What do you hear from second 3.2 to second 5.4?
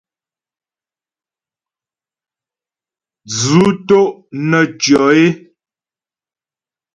Dzʉ́ tó’ nə́ tʉɔ é.